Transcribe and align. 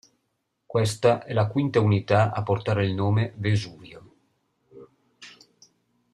Questa 0.65 1.23
è 1.25 1.31
la 1.31 1.45
quinta 1.45 1.79
unità 1.79 2.31
a 2.33 2.41
portare 2.41 2.87
il 2.87 2.95
nome 2.95 3.35
"Vesuvio". 3.37 4.13